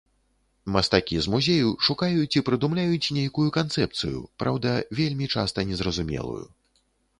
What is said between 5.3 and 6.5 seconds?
часта незразумелую.